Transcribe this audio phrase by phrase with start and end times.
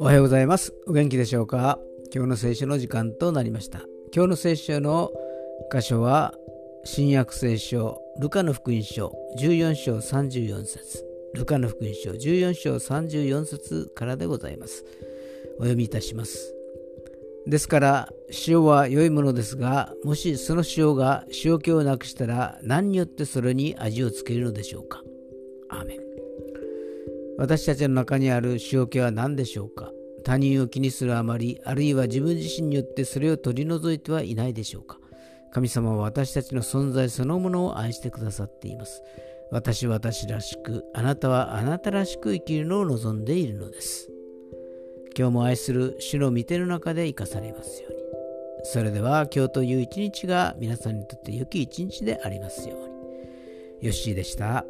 [0.00, 0.74] おはようございます。
[0.88, 1.78] お元気でしょうか？
[2.12, 3.82] 今日の聖書の時間となりました。
[4.12, 5.12] 今日の聖書の
[5.72, 6.34] 箇所は、
[6.84, 11.04] 新約聖書、ルカの福音書14章34節
[11.34, 14.84] ルカの福音書14章34節からでございます。
[15.58, 16.59] お読みいたします。
[17.46, 18.08] ですから、
[18.46, 25.02] 塩は良いものですが、もしその塩が塩気をなくしたら、何によってそれに味をつけるのでしょうか？
[25.70, 26.00] アーメン
[27.38, 29.90] 私たちの中にある塩気は何でしょうか？
[30.22, 34.98] 他人を気にするあまり、あるいは自分自身によってそれを取り除いてはいないでしょうか？
[35.52, 39.02] 神様は私たちの存在そのものを愛してくださっています。
[39.50, 44.08] 私は私らしく、あなたはあなたらしく生きるのを望んでいるのです。
[45.16, 47.98] 今日も愛する主の御手の中で生かされますように。
[48.64, 53.86] それでは今日という一日が皆さんにとって良き一日でありますように。
[53.86, 54.64] よッしーでした。